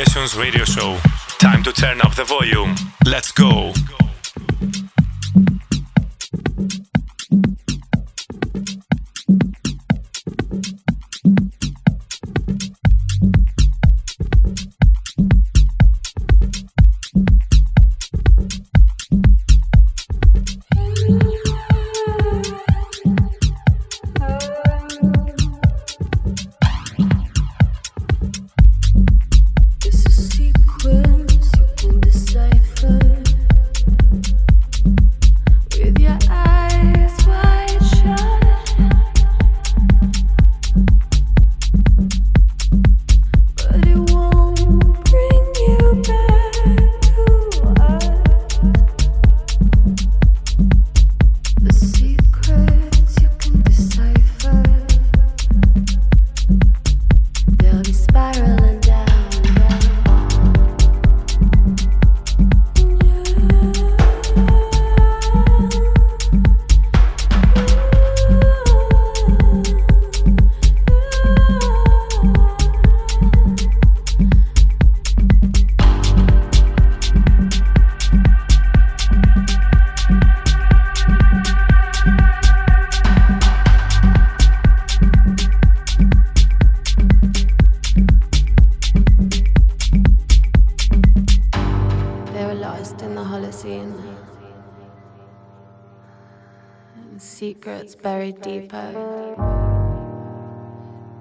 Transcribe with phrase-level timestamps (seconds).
[0.00, 0.96] Radio show.
[1.38, 2.74] Time to turn up the volume.
[3.04, 3.70] Let's go.
[98.02, 98.92] buried deeper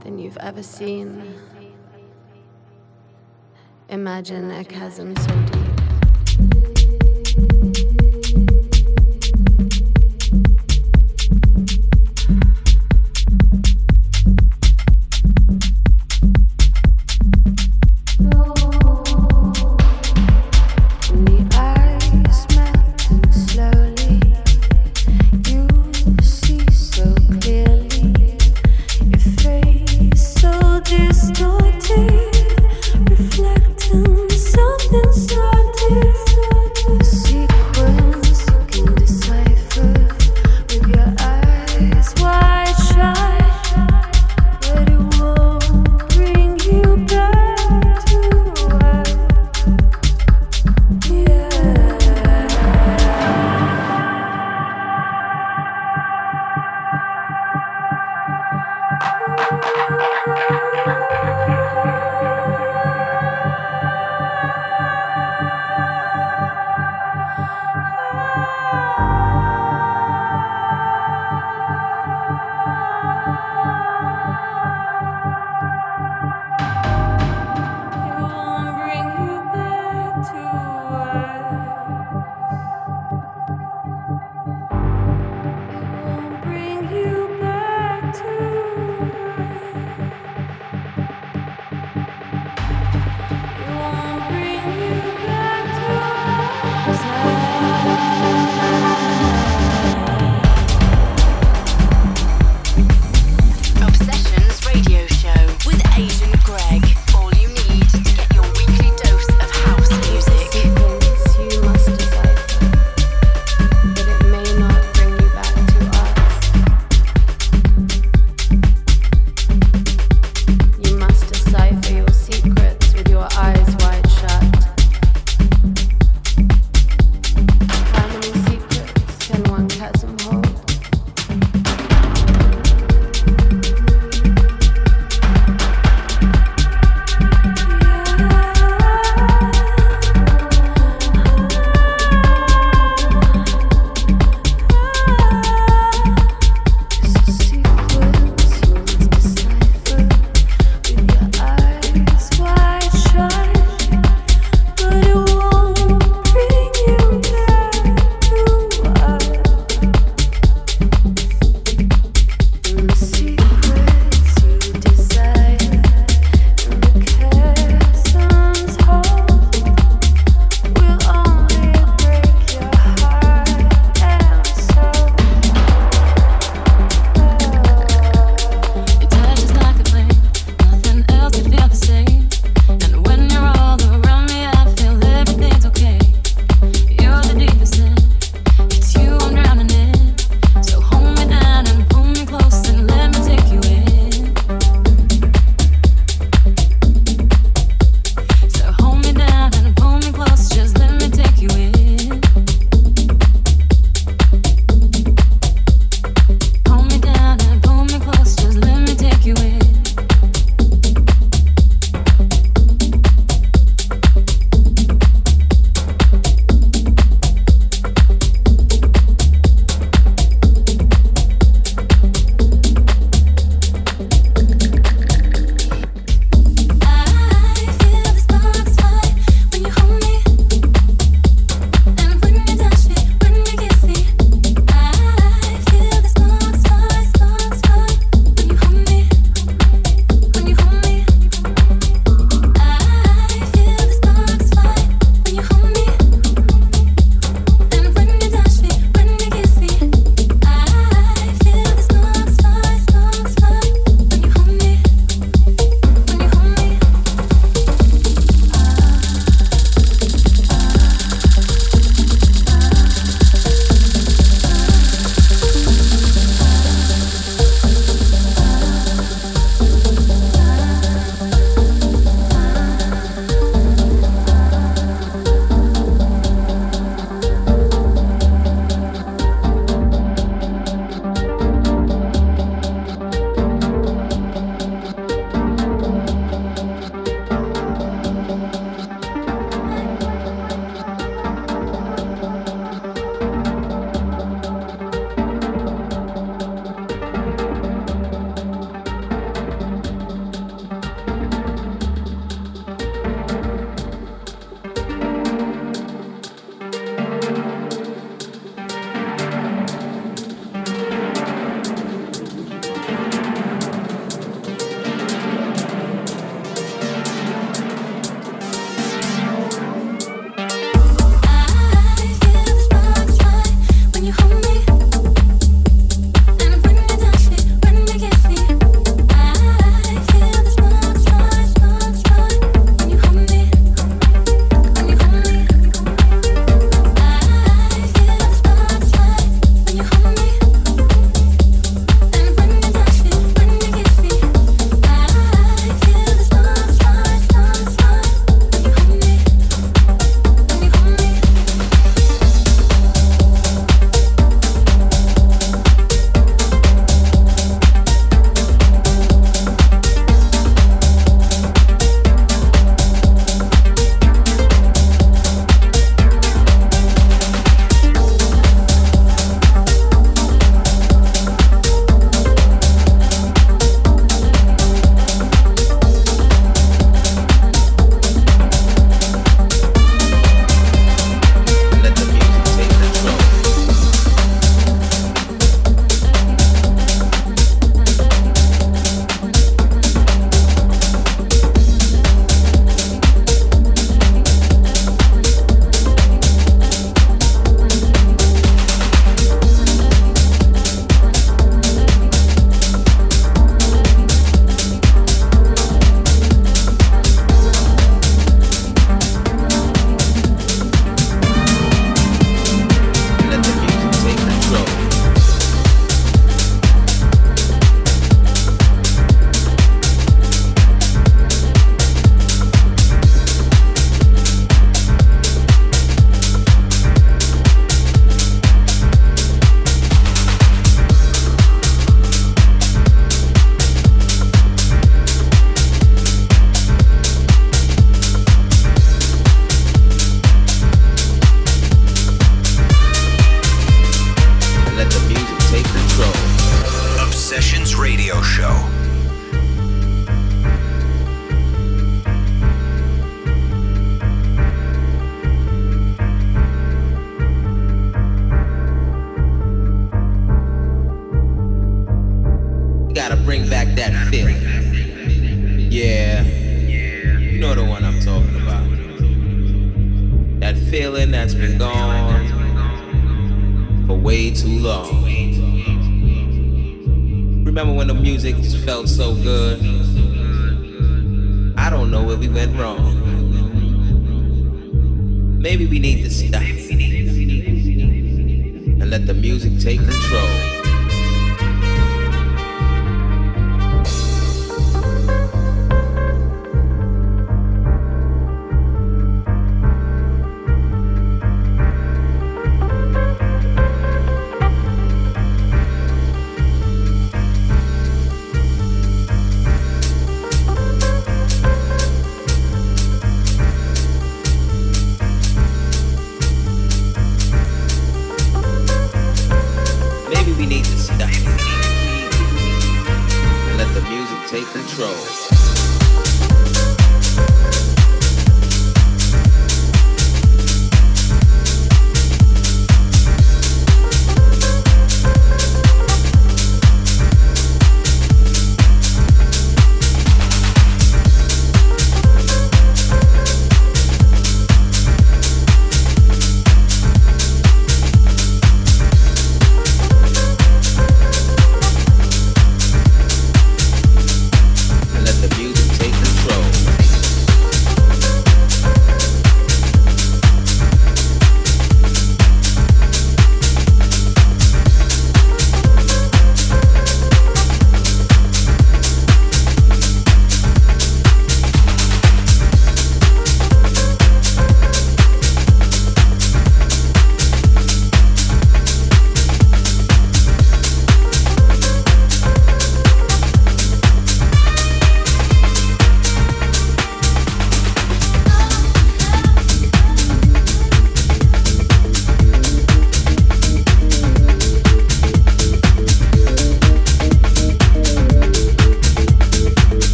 [0.00, 1.34] than you've ever seen.
[3.88, 5.65] Imagine a chasm so deep.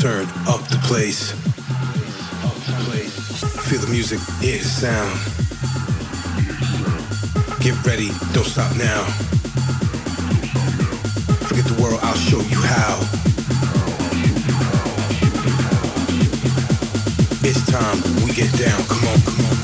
[0.00, 1.32] Turn up the place.
[3.68, 5.12] Feel the music, hear the sound.
[7.60, 9.04] Get ready, don't stop now.
[11.44, 12.96] Forget the world, I'll show you how.
[17.44, 18.80] It's time we get down.
[18.88, 19.59] Come on, come on,